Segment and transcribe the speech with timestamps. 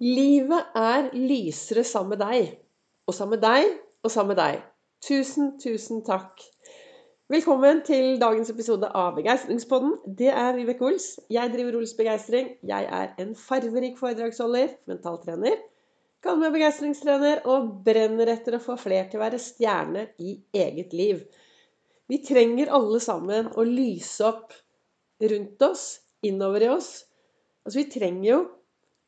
[0.00, 2.54] Livet er lysere sammen med deg.
[3.04, 3.66] Og sammen med deg,
[4.00, 4.62] og sammen med deg.
[5.04, 6.40] Tusen, tusen takk.
[7.28, 9.98] Velkommen til dagens episode av Begeistringspodden.
[10.16, 11.10] Det er Vibeke Ols.
[11.28, 12.48] Jeg driver Ols Begeistring.
[12.64, 15.58] Jeg er en farverik foredragsholder, mentaltrener,
[16.24, 20.96] kaller meg begeistringstrener og brenner etter å få flere til å være stjerne i eget
[20.96, 21.20] liv.
[22.08, 24.56] Vi trenger alle sammen å lyse opp
[25.28, 25.84] rundt oss,
[26.24, 26.90] innover i oss.
[27.66, 28.40] Altså, vi trenger jo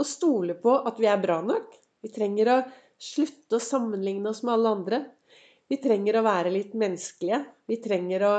[0.00, 1.74] å stole på at vi er bra nok.
[2.00, 2.58] Vi trenger å
[3.00, 5.00] slutte å sammenligne oss med alle andre.
[5.70, 7.42] Vi trenger å være litt menneskelige.
[7.68, 8.34] Vi trenger å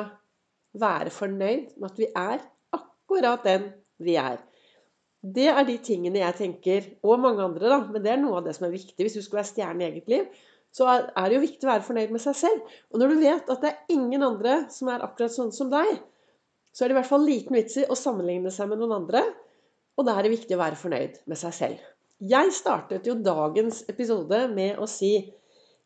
[0.81, 2.41] være fornøyd med at vi er
[2.76, 3.70] akkurat den
[4.02, 4.39] vi er.
[5.22, 8.48] Det er de tingene jeg tenker, og mange andre, da, men det er noe av
[8.48, 8.98] det som er viktig.
[8.98, 10.39] Hvis du skal være stjerne i eget liv,
[10.73, 12.73] så er det jo viktig å være fornøyd med seg selv.
[12.89, 16.00] Og når du vet at det er ingen andre som er akkurat sånn som deg,
[16.72, 19.25] så er det i hvert fall liten vits i å sammenligne seg med noen andre.
[20.00, 21.81] Og da er det viktig å være fornøyd med seg selv.
[22.22, 25.16] Jeg startet jo dagens episode med å si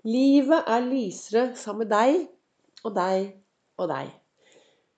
[0.06, 3.32] Livet er lysere sammen med deg og deg
[3.82, 4.12] og deg.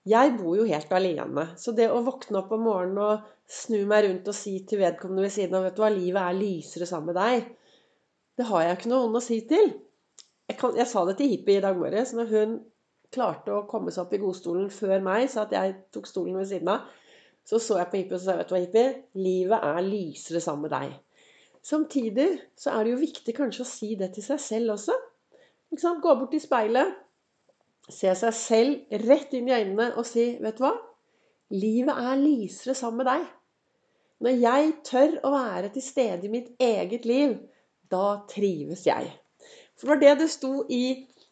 [0.08, 4.04] Jeg bor jo helt alene, så det å våkne opp om morgenen og snu meg
[4.04, 7.14] rundt og si til vedkommende ved siden av vet du hva, livet er lysere sammen
[7.14, 7.48] med deg,
[8.38, 9.72] det har jeg ikke noen å si til.
[10.48, 12.54] Jeg, kan, jeg sa det til Hippie i dag morges når hun
[13.12, 16.48] klarte å komme seg opp i godstolen før meg, så at jeg tok stolen ved
[16.52, 16.84] siden av.
[17.48, 20.66] Så så jeg på hippie og sa vet du hva, hippie, livet er lysere sammen
[20.66, 20.96] med deg.
[21.64, 22.28] Samtidig
[22.60, 24.96] så er det jo viktig kanskje å si det til seg selv også.
[25.72, 26.02] Ikke sant?
[26.04, 26.92] Gå bort til speilet,
[27.88, 30.74] se seg selv rett inn i øynene og si vet du hva,
[31.54, 33.24] livet er lysere sammen med deg.
[34.24, 37.36] Når jeg tør å være til stede i mitt eget liv,
[37.88, 39.08] da trives jeg.
[39.78, 40.82] For det var det det sto i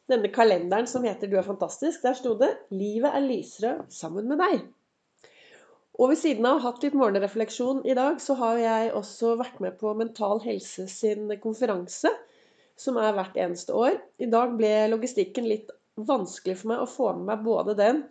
[0.08, 2.02] denne kalenderen som heter 'Du er fantastisk'.
[2.02, 4.62] Der sto det 'Livet er lysere sammen med deg'.
[5.96, 9.78] Og ved siden av hatt litt morgenrefleksjon i dag, så har jeg også vært med
[9.80, 12.12] på Mental Helse sin konferanse,
[12.76, 13.96] som er hvert eneste år.
[14.20, 18.04] I dag ble logistikken litt vanskelig for meg å få med meg både den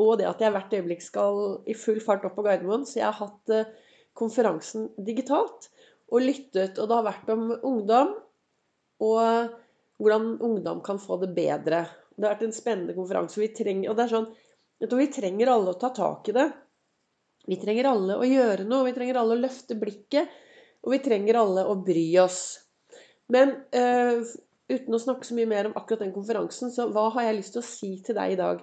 [0.00, 2.86] og det at jeg hvert øyeblikk skal i full fart opp på Gardermoen.
[2.88, 3.68] Så jeg har hatt eh,
[4.16, 5.68] konferansen digitalt
[6.10, 6.78] og lyttet.
[6.78, 8.14] Og det har vært om ungdom
[9.04, 9.58] og
[10.00, 11.84] hvordan ungdom kan få det bedre.
[12.16, 13.40] Det har vært en spennende konferanse.
[13.40, 14.30] Vi trenger, og det er sånn,
[14.80, 16.48] vi trenger alle å ta tak i det.
[17.50, 20.30] Vi trenger alle å gjøre noe, vi trenger alle å løfte blikket,
[20.86, 22.60] og vi trenger alle å bry oss.
[23.30, 24.22] Men uh,
[24.70, 27.56] uten å snakke så mye mer om akkurat den konferansen, så hva har jeg lyst
[27.56, 28.62] til å si til deg i dag?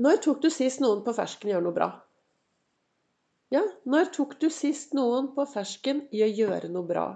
[0.00, 1.90] Når tok du sist noen på fersken gjør noe bra?
[3.54, 7.06] Ja, når tok du sist noen på fersken i å gjøre noe bra?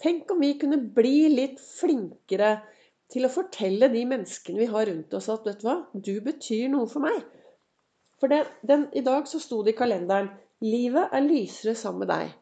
[0.00, 2.56] Tenk om vi kunne bli litt flinkere
[3.12, 6.68] til å fortelle de menneskene vi har rundt oss, at vet du hva, du betyr
[6.72, 7.20] noe for meg.
[8.18, 10.30] For den, den, i dag så sto det i kalenderen
[10.62, 12.34] 'Livet er lysere sammen med deg'.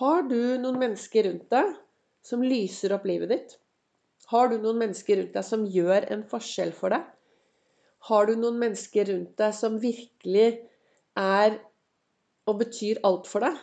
[0.00, 1.74] Har du noen mennesker rundt deg
[2.24, 3.56] som lyser opp livet ditt?
[4.32, 7.04] Har du noen mennesker rundt deg som gjør en forskjell for deg?
[8.08, 10.48] Har du noen mennesker rundt deg som virkelig
[11.18, 11.58] er
[12.48, 13.56] og betyr alt for deg?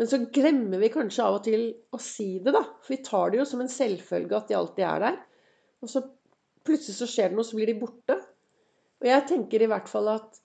[0.00, 2.62] Men så glemmer vi kanskje av og til å si det, da.
[2.80, 5.18] For vi tar det jo som en selvfølge at de alltid er der.
[5.84, 6.02] Og så
[6.64, 8.16] plutselig så skjer det noe, så blir de borte.
[9.00, 10.40] Og jeg tenker i hvert fall at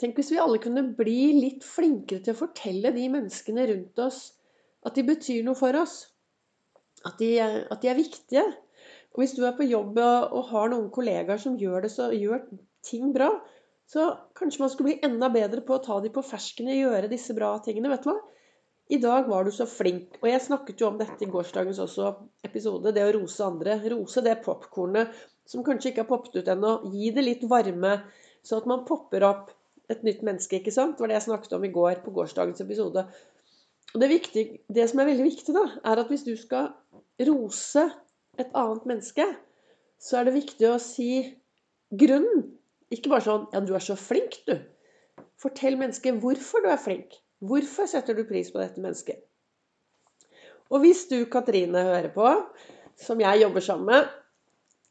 [0.00, 4.20] Tenk hvis vi alle kunne bli litt flinkere til å fortelle de menneskene rundt oss
[4.88, 6.06] at de betyr noe for oss.
[7.04, 8.44] At de, at de er viktige.
[9.12, 12.46] Og hvis du er på jobb og har noen kollegaer som gjør det, så gjør
[12.86, 13.28] ting bra,
[13.90, 14.06] så
[14.38, 17.36] kanskje man skulle bli enda bedre på å ta dem på fersken og gjøre disse
[17.36, 17.90] bra tingene.
[17.92, 18.18] vet du hva?
[18.90, 20.16] I dag var du så flink.
[20.18, 22.08] Og jeg snakket jo om dette i gårsdagens også
[22.46, 22.90] episode.
[22.94, 23.76] Det å rose andre.
[23.92, 25.12] Rose det popkornet
[25.46, 26.72] som kanskje ikke har poppet ut ennå.
[26.90, 28.00] Gi det litt varme,
[28.42, 29.52] så at man popper opp
[29.90, 30.58] et nytt menneske.
[30.58, 30.96] ikke sant?
[30.96, 33.06] Det var det jeg snakket om i går på gårsdagens episode.
[33.94, 36.72] Og det, viktig, det som er veldig viktig, da, er at hvis du skal
[37.30, 37.86] rose
[38.38, 39.26] et annet menneske,
[40.02, 41.12] så er det viktig å si
[41.90, 42.46] grunnen.
[42.90, 44.58] Ikke bare sånn 'Ja, du er så flink, du'.
[45.38, 47.14] Fortell mennesket hvorfor du er flink.
[47.40, 49.22] Hvorfor setter du pris på dette mennesket?
[50.70, 52.26] Og hvis du, Katrine, hører på,
[53.00, 54.10] som jeg jobber sammen med,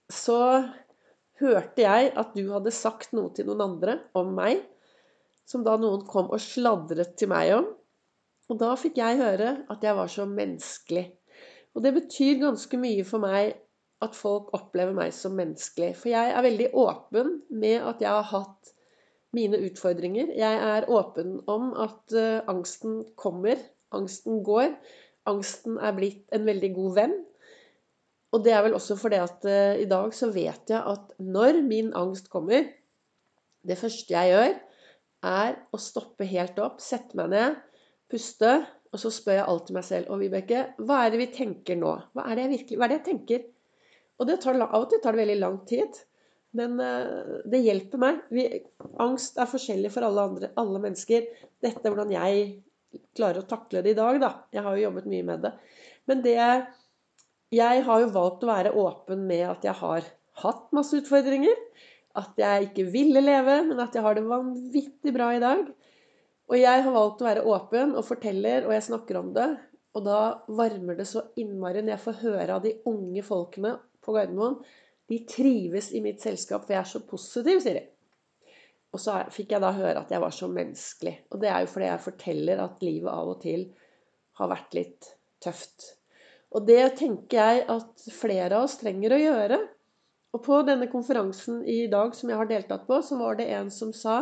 [0.09, 0.39] så
[1.39, 4.63] hørte jeg at du hadde sagt noe til noen andre om meg,
[5.47, 7.69] som da noen kom og sladret til meg om.
[8.49, 11.05] Og da fikk jeg høre at jeg var så menneskelig.
[11.77, 13.53] Og det betyr ganske mye for meg
[14.03, 15.93] at folk opplever meg som menneskelig.
[16.01, 18.73] For jeg er veldig åpen med at jeg har hatt
[19.35, 20.31] mine utfordringer.
[20.37, 23.59] Jeg er åpen om at uh, angsten kommer,
[23.95, 24.73] angsten går.
[25.29, 27.15] Angsten er blitt en veldig god venn.
[28.33, 31.61] Og det er vel også fordi at uh, i dag så vet jeg at når
[31.65, 32.67] min angst kommer
[33.59, 34.53] Det første jeg gjør,
[35.27, 37.57] er å stoppe helt opp, sette meg ned,
[38.07, 38.53] puste
[38.93, 41.91] Og så spør jeg alltid meg selv og Vibeke, hva er det vi tenker nå?
[42.15, 43.43] Hva er det jeg virkelig, hva er det jeg tenker?
[44.19, 45.99] Og det tar, av og til tar det veldig lang tid.
[46.57, 48.23] Men uh, det hjelper meg.
[48.33, 48.47] Vi,
[49.01, 51.27] angst er forskjellig for alle, andre, alle mennesker.
[51.61, 52.49] Dette er hvordan jeg
[53.17, 54.31] klarer å takle det i dag, da.
[54.55, 55.53] Jeg har jo jobbet mye med det.
[56.09, 56.37] Men det
[57.49, 60.05] Jeg har jo valgt å være åpen med at jeg har
[60.43, 61.55] hatt masse utfordringer.
[62.17, 65.63] At jeg ikke ville leve, men at jeg har det vanvittig bra i dag.
[66.49, 69.49] Og jeg har valgt å være åpen og forteller, og jeg snakker om det.
[69.97, 70.21] Og da
[70.53, 73.75] varmer det så innmari når jeg får høre av de unge folkene
[74.05, 74.59] på Gardermoen
[75.09, 77.85] de trives i mitt selskap, for jeg er så positiv, sier de.
[78.93, 81.15] Og så fikk jeg da høre at jeg var så menneskelig.
[81.29, 83.65] Og det er jo fordi jeg forteller at livet av og til
[84.39, 85.09] har vært litt
[85.43, 85.91] tøft.
[86.55, 89.59] Og det tenker jeg at flere av oss trenger å gjøre.
[90.33, 93.69] Og på denne konferansen i dag som jeg har deltatt på, så var det en
[93.73, 94.21] som sa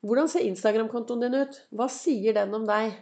[0.00, 1.56] Hvordan ser Instagram-kontoen din ut?
[1.76, 2.94] Hva sier den om deg?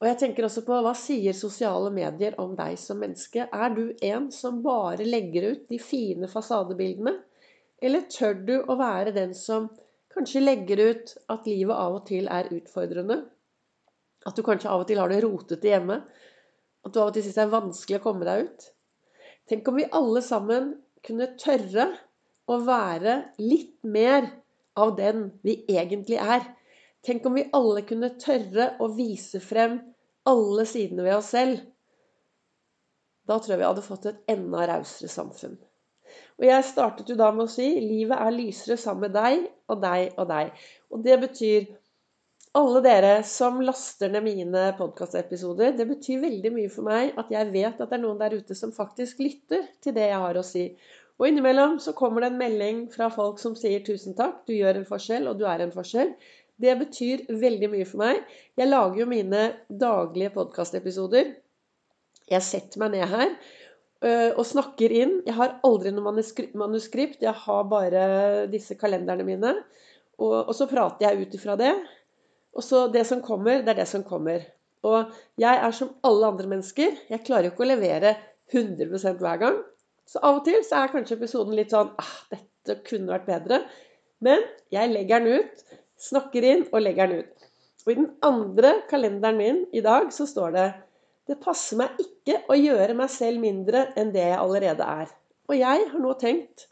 [0.00, 3.44] Og jeg tenker også på hva sier sosiale medier om deg som menneske?
[3.44, 7.12] Er du en som bare legger ut de fine fasadebildene?
[7.84, 9.68] Eller tør du å være den som
[10.14, 13.20] kanskje legger ut at livet av og til er utfordrende?
[14.24, 16.00] At du kanskje av og til har det rotete hjemme?
[16.80, 18.70] At du av og til syns det er vanskelig å komme deg ut?
[19.52, 20.72] Tenk om vi alle sammen
[21.04, 21.90] kunne tørre
[22.48, 24.30] å være litt mer
[24.80, 26.44] av den vi egentlig er.
[27.06, 29.78] Tenk om vi alle kunne tørre å vise frem
[30.28, 31.62] alle sidene ved oss selv.
[33.28, 35.56] Da tror jeg vi hadde fått et enda rausere samfunn.
[36.40, 39.82] Og jeg startet jo da med å si livet er lysere sammen med deg og
[39.84, 40.50] deg og deg.
[40.90, 41.68] Og det betyr
[42.58, 47.52] alle dere som laster ned mine podkastepisoder, det betyr veldig mye for meg at jeg
[47.52, 50.42] vet at det er noen der ute som faktisk lytter til det jeg har å
[50.46, 50.64] si.
[51.20, 54.80] Og innimellom så kommer det en melding fra folk som sier 'tusen takk, du gjør
[54.80, 56.14] en forskjell, og du er en forskjell'.
[56.60, 58.20] Det betyr veldig mye for meg.
[58.58, 61.32] Jeg lager jo mine daglige podkastepisoder.
[62.30, 65.16] Jeg setter meg ned her øh, og snakker inn.
[65.26, 67.24] Jeg har aldri noe manuskript.
[67.24, 68.04] Jeg har bare
[68.52, 69.54] disse kalenderne mine.
[70.20, 71.72] Og, og så prater jeg ut ifra det.
[72.52, 74.44] Og så det som kommer, det er det som kommer.
[74.86, 76.96] Og jeg er som alle andre mennesker.
[77.10, 78.14] Jeg klarer jo ikke å levere
[78.52, 79.60] 100% hver gang.
[80.08, 83.62] Så av og til så er kanskje episoden litt sånn ah, dette kunne vært bedre.
[84.24, 84.42] Men
[84.74, 85.62] jeg legger den ut
[86.00, 87.50] snakker inn og legger den ut.
[87.86, 90.68] Og i den andre kalenderen min i dag så står det
[91.30, 95.10] det passer meg ikke å gjøre meg selv mindre enn det jeg allerede er.
[95.50, 96.66] Og jeg har nå tenkt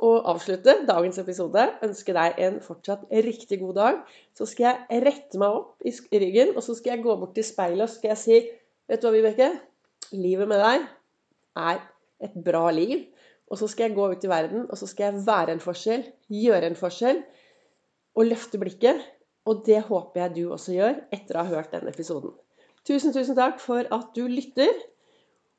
[0.00, 1.66] å avslutte dagens episode.
[1.84, 3.98] Ønske deg en fortsatt riktig god dag.
[4.36, 7.44] Så skal jeg rette meg opp i ryggen, og så skal jeg gå bort til
[7.44, 8.40] speilet og skal jeg si
[8.90, 9.50] Vet du hva, Vibeke?
[10.18, 10.86] Livet med deg
[11.62, 11.76] er
[12.26, 13.04] et bra liv.
[13.50, 16.02] Og så skal jeg gå ut i verden, og så skal jeg være en forskjell,
[16.32, 17.20] gjøre en forskjell
[18.20, 19.00] og løfte blikket.
[19.48, 22.34] Og det håper jeg du også gjør etter å ha hørt denne episoden.
[22.84, 24.72] Tusen, tusen takk for at du lytter,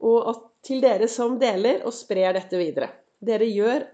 [0.02, 2.90] og til dere som deler og sprer dette videre.
[3.22, 3.86] Dere gjør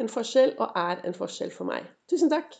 [0.00, 1.86] en forskjell og er en forskjell for meg.
[2.10, 2.56] Tusen takk.